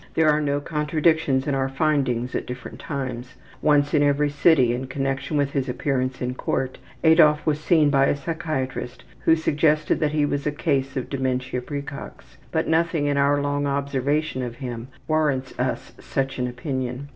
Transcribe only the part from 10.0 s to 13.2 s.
he was a case of dementia precox, but nothing in